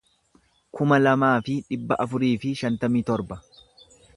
[0.77, 3.39] kuma lamaa fi dhibba afurii fi shantamii torba